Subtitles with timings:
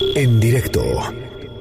[0.00, 0.82] En directo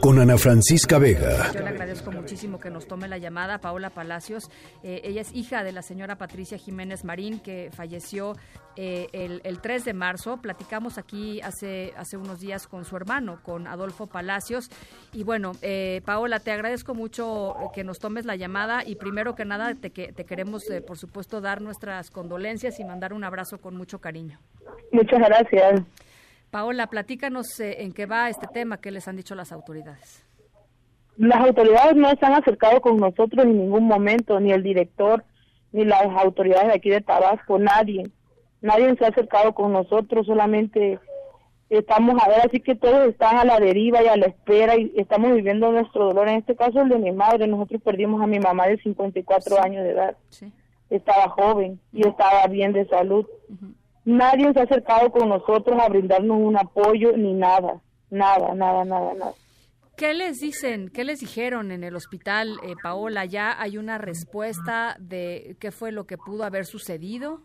[0.00, 1.52] con Ana Francisca Vega.
[1.52, 4.50] Yo le agradezco muchísimo que nos tome la llamada, Paola Palacios.
[4.82, 8.34] Eh, ella es hija de la señora Patricia Jiménez Marín, que falleció
[8.76, 10.38] eh, el, 3 de marzo.
[10.42, 14.68] Platicamos aquí hace, hace unos días con su hermano, con Adolfo Palacios.
[15.12, 19.44] Y bueno, eh, Paola, te agradezco mucho que nos tomes la llamada y primero que
[19.44, 24.00] nada te, te queremos, por supuesto, dar nuestras condolencias y mandar un abrazo con mucho
[24.00, 24.40] cariño.
[24.92, 25.82] Muchas gracias.
[26.54, 30.24] Paola, platícanos eh, en qué va este tema, qué les han dicho las autoridades.
[31.16, 35.24] Las autoridades no se han acercado con nosotros en ningún momento, ni el director,
[35.72, 38.04] ni las autoridades de aquí de Tabasco, nadie.
[38.60, 41.00] Nadie se ha acercado con nosotros, solamente
[41.70, 44.92] estamos a ver, así que todos están a la deriva y a la espera y
[44.96, 46.28] estamos viviendo nuestro dolor.
[46.28, 49.82] En este caso el de mi madre, nosotros perdimos a mi mamá de 54 años
[49.82, 50.16] de edad.
[50.88, 53.26] Estaba joven y estaba bien de salud.
[54.04, 59.14] Nadie se ha acercado con nosotros a brindarnos un apoyo ni nada, nada, nada, nada,
[59.14, 59.34] nada.
[59.96, 63.24] ¿Qué les dicen, qué les dijeron en el hospital, eh, Paola?
[63.26, 67.42] ¿Ya hay una respuesta de qué fue lo que pudo haber sucedido?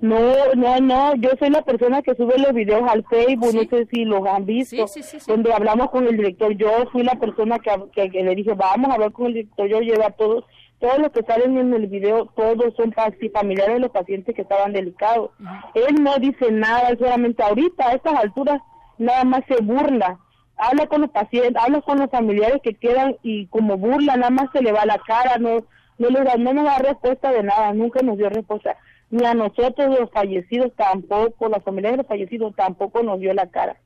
[0.00, 0.18] No,
[0.56, 4.04] no, no, yo soy la persona que sube los videos al Facebook, no sé si
[4.04, 4.84] los han visto,
[5.28, 8.94] donde hablamos con el director, yo fui la persona que, que, le dije, vamos a
[8.94, 10.44] hablar con el director, yo llevo a todos
[10.82, 14.72] todos los que salen en el video, todos son familiares de los pacientes que estaban
[14.72, 15.30] delicados.
[15.74, 18.60] Él no dice nada, solamente ahorita a estas alturas
[18.98, 20.18] nada más se burla.
[20.56, 24.50] Habla con los pacientes, habla con los familiares que quedan y como burla, nada más
[24.52, 25.64] se le va la cara, no
[25.98, 28.76] no, le da, no nos da respuesta de nada, nunca nos dio respuesta.
[29.10, 33.46] Ni a nosotros los fallecidos tampoco, las familiares de los fallecidos tampoco nos dio la
[33.46, 33.76] cara.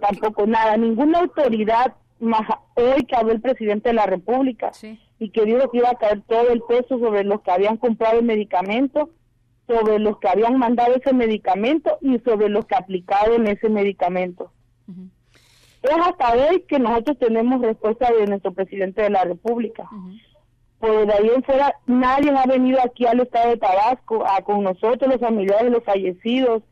[0.00, 4.72] Tampoco nada, ninguna autoridad hoy que habló el presidente de la República
[5.18, 8.18] y que dijo que iba a caer todo el peso sobre los que habían comprado
[8.18, 9.10] el medicamento,
[9.66, 14.52] sobre los que habían mandado ese medicamento y sobre los que aplicaron ese medicamento.
[15.82, 19.88] Es hasta hoy que nosotros tenemos respuesta de nuestro presidente de la República.
[20.78, 24.62] Por de ahí en fuera, nadie ha venido aquí al estado de Tabasco a con
[24.62, 26.62] nosotros, los familiares de los fallecidos,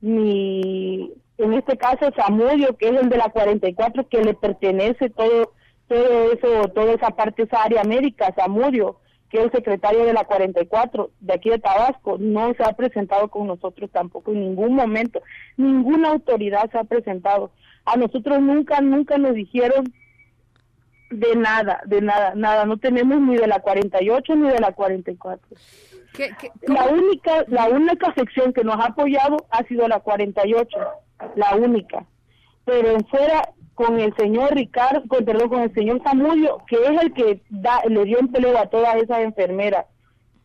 [0.00, 1.10] ni
[1.42, 5.52] en este caso Samudio, que es el de la 44, que le pertenece todo
[5.90, 10.22] todo eso, toda esa parte, esa área médica, Samudio, que es el secretario de la
[10.22, 15.20] 44 de aquí de Tabasco, no se ha presentado con nosotros tampoco en ningún momento.
[15.56, 17.50] Ninguna autoridad se ha presentado.
[17.84, 19.92] A nosotros nunca, nunca nos dijeron
[21.10, 22.66] de nada, de nada, nada.
[22.66, 25.56] No tenemos ni de la 48 ni de la 44.
[26.14, 26.30] ¿Qué,
[26.68, 30.78] la única, la única sección que nos ha apoyado ha sido la 48,
[31.36, 32.06] la única.
[32.64, 37.02] Pero en fuera con el señor Ricardo, con, perdón, con el señor Samudio, que es
[37.02, 39.86] el que da, le dio empleo a todas esas enfermeras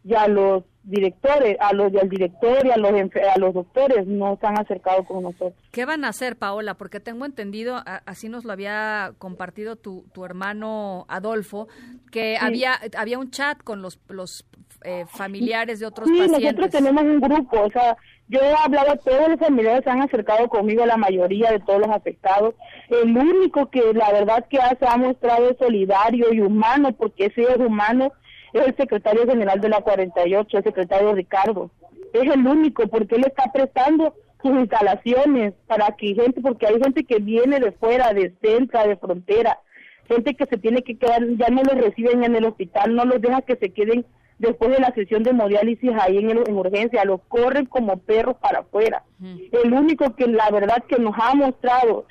[0.03, 4.37] y a los directores, a los del director y a los, a los doctores no
[4.39, 5.53] se han acercado con nosotros.
[5.71, 6.75] ¿Qué van a hacer, Paola?
[6.75, 11.67] Porque tengo entendido, así nos lo había compartido tu, tu hermano Adolfo,
[12.11, 14.45] que había había un chat con los, los
[14.85, 16.43] eh, familiares de otros sí, pacientes.
[16.43, 17.97] nosotros tenemos un grupo, o sea,
[18.27, 21.79] yo he hablado a todos los familiares, se han acercado conmigo, la mayoría de todos
[21.79, 22.55] los afectados.
[22.89, 27.57] El único que la verdad que se ha mostrado solidario y humano, porque ese es
[27.57, 28.11] humano,
[28.53, 31.69] es el secretario general de la 48, el secretario Ricardo.
[32.13, 37.03] Es el único, porque él está prestando sus instalaciones para que gente, porque hay gente
[37.03, 39.59] que viene de fuera, de centro, de frontera,
[40.07, 43.21] gente que se tiene que quedar, ya no los reciben en el hospital, no los
[43.21, 44.05] deja que se queden
[44.37, 48.59] después de la sesión de hemodiálisis ahí en, en urgencia, los corren como perros para
[48.59, 49.03] afuera.
[49.51, 52.05] El único que la verdad que nos ha mostrado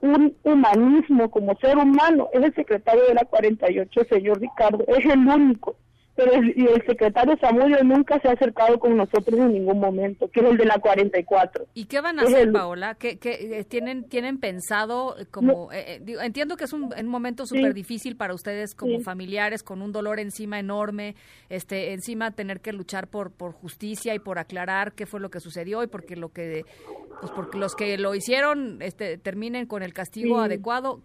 [0.00, 5.04] un humanismo como ser humano es el secretario de la 48, el señor Ricardo, es
[5.06, 5.76] el único.
[6.14, 10.28] Pero el, y el secretario Samudio nunca se ha acercado con nosotros en ningún momento,
[10.28, 11.66] que es el de la 44.
[11.72, 12.96] ¿Y qué van a hacer, Paola?
[12.96, 15.72] ¿Qué, eh, tienen, tienen pensado como...
[15.72, 19.92] Eh, eh, entiendo que es un, momento súper difícil para ustedes como familiares, con un
[19.92, 21.14] dolor encima enorme,
[21.48, 25.40] este encima tener que luchar por, por justicia y por aclarar qué fue lo que
[25.40, 26.64] sucedió y porque lo que
[27.20, 31.00] pues porque los que lo hicieron este terminen con el castigo adecuado,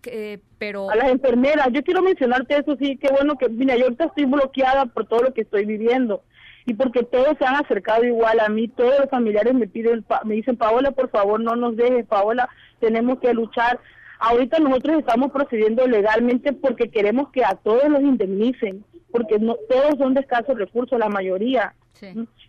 [0.57, 0.89] pero...
[0.89, 4.25] A las enfermeras, yo quiero mencionarte eso, sí, qué bueno que, mira, yo ahorita estoy
[4.25, 6.23] bloqueada por todo lo que estoy viviendo
[6.65, 10.33] y porque todos se han acercado igual a mí, todos los familiares me piden, me
[10.33, 12.49] dicen, Paola, por favor, no nos dejes, Paola,
[12.79, 13.79] tenemos que luchar.
[14.17, 19.99] Ahorita nosotros estamos procediendo legalmente porque queremos que a todos los indemnicen, porque no todos
[19.99, 21.75] son de escasos recursos, la mayoría.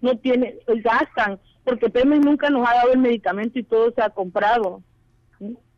[0.00, 4.08] No tiene, gastan, porque Pemex nunca nos ha dado el medicamento y todo se ha
[4.08, 4.80] comprado.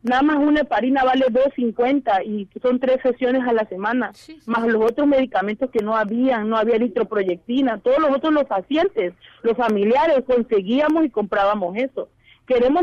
[0.03, 4.11] Nada más una heparina vale 2.50 y son tres sesiones a la semana,
[4.47, 9.13] más los otros medicamentos que no habían, no había litroproyectina, todos los otros los pacientes,
[9.43, 12.09] los familiares conseguíamos y comprábamos eso.
[12.47, 12.81] Queremos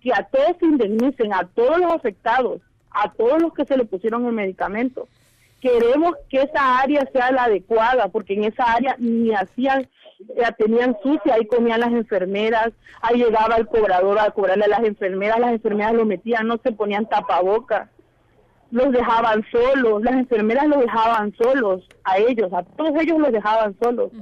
[0.00, 2.60] que a todos se indemnicen, a todos los afectados,
[2.90, 5.06] a todos los que se le pusieron el medicamento.
[5.60, 9.88] Queremos que esa área sea la adecuada, porque en esa área ni hacían,
[10.36, 12.70] la tenían sucia, ahí comían las enfermeras,
[13.00, 16.72] ahí llegaba el cobrador a cobrarle a las enfermeras, las enfermeras lo metían, no se
[16.72, 17.88] ponían tapabocas,
[18.70, 23.76] los dejaban solos, las enfermeras los dejaban solos, a ellos, a todos ellos los dejaban
[23.82, 24.12] solos.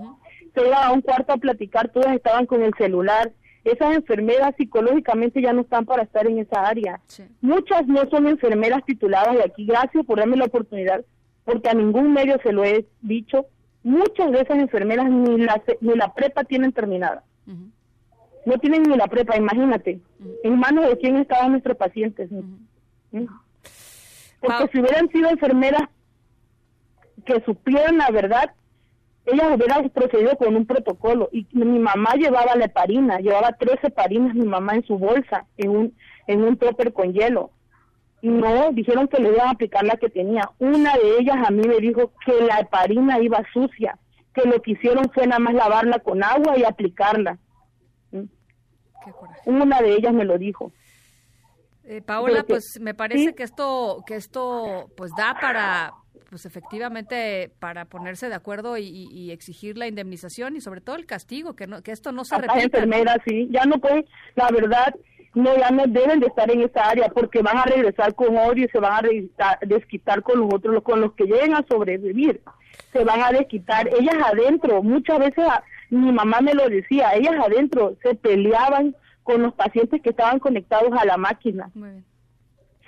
[0.54, 3.32] Se iban a un cuarto a platicar, todas estaban con el celular,
[3.64, 7.00] esas enfermeras psicológicamente ya no están para estar en esa área.
[7.40, 9.66] Muchas no son enfermeras tituladas de aquí.
[9.66, 11.04] Gracias por darme la oportunidad,
[11.44, 13.46] porque a ningún medio se lo he dicho.
[13.82, 17.24] Muchas de esas enfermeras ni la, ni la prepa tienen terminada.
[18.44, 20.00] No tienen ni la prepa, imagínate.
[20.42, 22.30] En manos de quién estaban nuestros pacientes.
[24.40, 25.82] Porque si hubieran sido enfermeras
[27.24, 28.52] que supieran la verdad,
[29.26, 34.34] ellas hubieran procedido con un protocolo y mi mamá llevaba la heparina, llevaba 13 heparinas
[34.34, 35.94] mi mamá en su bolsa, en un,
[36.26, 37.50] en un topper con hielo.
[38.20, 40.50] Y no, dijeron que le iban a aplicar la que tenía.
[40.58, 43.98] Una de ellas a mí me dijo que la heparina iba sucia,
[44.34, 47.38] que lo que hicieron fue nada más lavarla con agua y aplicarla.
[48.10, 48.24] ¿Mm?
[49.46, 50.72] Una de ellas me lo dijo.
[51.84, 55.94] Eh, Paola, pues me parece que esto que esto pues da para
[56.28, 61.54] pues efectivamente para ponerse de acuerdo y, exigir la indemnización y sobre todo el castigo,
[61.54, 62.56] que no que esto no se repita.
[62.56, 64.04] Las enfermeras, sí, ya no pueden,
[64.34, 64.94] la verdad,
[65.34, 68.64] no ya no deben de estar en esa área porque van a regresar con odio
[68.64, 72.40] y se van a desquitar con los otros, con los que lleguen a sobrevivir,
[72.92, 73.88] se van a desquitar.
[73.88, 75.44] Ellas adentro, muchas veces
[75.90, 80.90] mi mamá me lo decía, ellas adentro se peleaban con los pacientes que estaban conectados
[80.98, 81.70] a la máquina.
[81.74, 82.17] Muy bien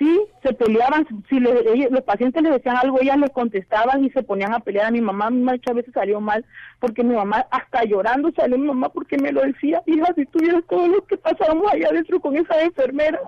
[0.01, 4.55] sí, se peleaban, si los pacientes les decían algo, ellas les contestaban y se ponían
[4.55, 4.87] a pelear.
[4.87, 6.45] A mi mamá muchas veces salió mal,
[6.81, 10.65] porque mi mamá hasta llorando salió mi mamá porque me lo decía, hija, si tuvieras
[10.69, 13.21] todo lo que pasábamos allá adentro con esa enfermera.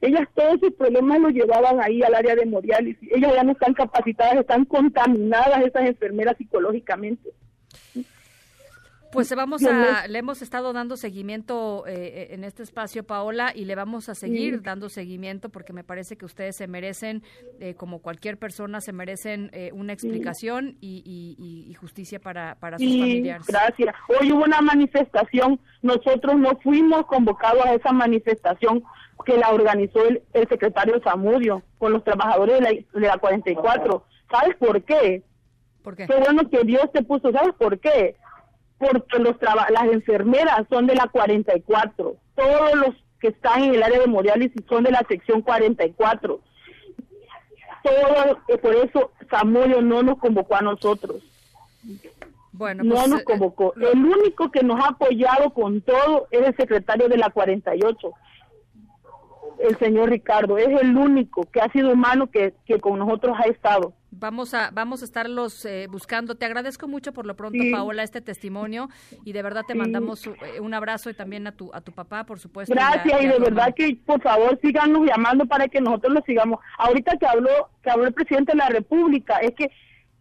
[0.00, 3.08] Ellas todos sus problemas los llevaban ahí al área de hemodiálisis.
[3.14, 7.30] Ellas ya no están capacitadas, están contaminadas esas enfermeras psicológicamente.
[9.14, 13.64] Pues vamos a, le hemos estado dando seguimiento eh, eh, en este espacio, Paola, y
[13.64, 17.22] le vamos a seguir dando seguimiento porque me parece que ustedes se merecen,
[17.60, 23.46] eh, como cualquier persona, se merecen una explicación y, justicia para, para sus familiares.
[23.46, 23.94] Gracias.
[24.08, 28.82] Hoy hubo una manifestación, nosotros no fuimos convocados a esa manifestación
[29.24, 34.04] que la organizó el, secretario Zamudio con los trabajadores de la, de la 44.
[34.28, 35.22] ¿Sabes por qué?
[35.84, 36.06] ¿Por qué?
[36.06, 38.16] Qué bueno que Dios te puso, ¿sabes por qué?
[38.78, 43.98] Porque los las enfermeras son de la 44, todos los que están en el área
[43.98, 46.40] de hemodiálisis son de la sección 44.
[47.82, 51.22] Todo, eh, por eso Samuel no nos convocó a nosotros.
[52.52, 53.74] Bueno, no pues, nos eh, convocó.
[53.76, 58.12] el único que nos ha apoyado con todo es el secretario de la 48
[59.58, 60.58] el señor Ricardo.
[60.58, 63.92] Es el único que ha sido humano que, que con nosotros ha estado.
[64.18, 66.34] Vamos a, vamos a estarlos eh, buscando.
[66.34, 68.88] Te agradezco mucho por lo pronto, Paola, este testimonio
[69.24, 72.24] y de verdad te mandamos eh, un abrazo y también a tu, a tu papá,
[72.24, 72.74] por supuesto.
[72.74, 76.60] Gracias y, de verdad que por favor síganos llamando para que nosotros lo sigamos.
[76.78, 79.70] Ahorita que habló, que habló el presidente de la República, es que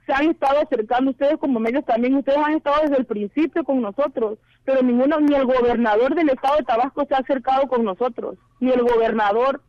[0.05, 3.81] se han estado acercando ustedes como medios también, ustedes han estado desde el principio con
[3.81, 8.37] nosotros, pero ninguno, ni el gobernador del estado de Tabasco se ha acercado con nosotros,
[8.59, 9.61] ni el gobernador,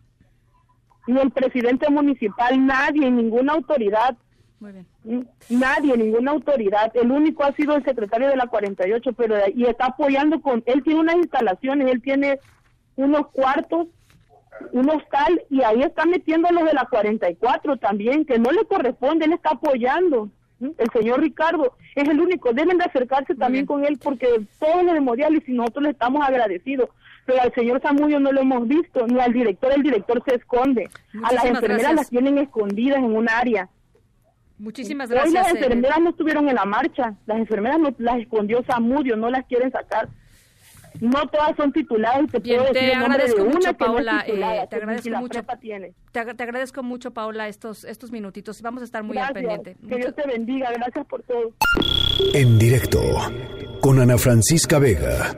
[1.06, 4.17] ni el presidente municipal, nadie, ninguna autoridad.
[4.61, 5.29] Muy bien.
[5.51, 6.91] Nadie, ninguna autoridad.
[6.96, 10.82] El único ha sido el secretario de la 48, pero y está apoyando con, él
[10.82, 12.39] tiene unas instalaciones, él tiene
[12.96, 13.89] unos cuartos
[14.73, 18.65] un hostal y ahí está metiendo a los de la 44 también, que no le
[18.65, 20.31] corresponde, él está apoyando.
[20.61, 24.27] El señor Ricardo es el único, deben de acercarse también con él porque
[24.58, 26.89] todos los memoriales y nosotros le estamos agradecidos.
[27.27, 30.89] Pero al señor Samudio no lo hemos visto, ni al director, el director se esconde.
[31.23, 33.69] a las enfermeras las tienen escondidas en un área.
[34.58, 35.29] Muchísimas gracias.
[35.29, 39.17] Hoy las eh, enfermeras no estuvieron en la marcha, las enfermeras no, las escondió Samudio,
[39.17, 40.08] no las quieren sacar
[41.05, 44.25] no todas son tituladas y te Bien, puedo te agradezco mucho, Paola.
[44.27, 45.43] Eh, te agradezco mucho.
[46.13, 48.63] Te, agradezco mucho, Paola, estos estos minutitos.
[48.63, 49.77] Vamos a estar muy al pendiente.
[49.89, 50.70] Que Dios te bendiga.
[50.73, 51.53] Gracias por todo.
[52.32, 53.01] En directo
[53.81, 55.34] con Ana Francisca Vega.